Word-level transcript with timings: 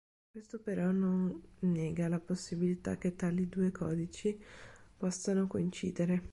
Questo 0.31 0.59
però 0.59 0.89
non 0.89 1.39
nega 1.59 2.07
la 2.07 2.19
possibilità 2.19 2.97
che 2.97 3.15
tali 3.15 3.47
due 3.47 3.71
codici 3.71 4.35
possano 4.97 5.45
coincidere. 5.45 6.23